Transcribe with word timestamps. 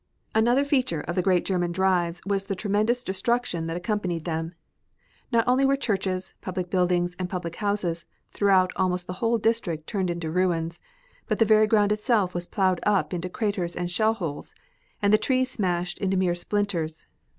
Another 0.33 0.65
feature 0.65 1.01
of 1.01 1.13
the 1.13 1.21
great 1.21 1.45
German 1.45 1.71
drives 1.71 2.23
was 2.25 2.45
the 2.45 2.55
tremendous 2.55 3.03
destruction 3.03 3.67
that 3.67 3.77
accompanied 3.77 4.25
them. 4.25 4.55
Not 5.31 5.47
only 5.47 5.63
were 5.63 5.77
churches, 5.77 6.33
public 6.41 6.71
buildings, 6.71 7.15
and 7.19 7.29
private 7.29 7.57
houses 7.57 8.07
throughout 8.31 8.73
almost 8.75 9.05
the 9.05 9.13
whole 9.21 9.37
district 9.37 9.85
turned 9.85 10.09
into 10.09 10.31
ruins, 10.31 10.79
but 11.27 11.37
the 11.37 11.45
very 11.45 11.67
ground 11.67 11.91
itself 11.91 12.33
was 12.33 12.47
plowed 12.47 12.79
up 12.81 13.13
into 13.13 13.29
craters 13.29 13.75
and 13.75 13.91
shell 13.91 14.15
holes, 14.15 14.55
and 15.03 15.13
the 15.13 15.19
trees 15.19 15.51
smashed 15.51 15.99
into 15.99 16.17
mere 16.17 16.33
splinters. 16.33 17.05